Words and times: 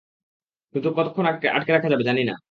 কিন্তু 0.75 0.89
কতক্ষণ 0.97 1.25
আটকে 1.29 1.71
রাখা 1.71 1.89
যাবে, 1.91 2.03
জানি 2.03 2.21
না। 2.23 2.33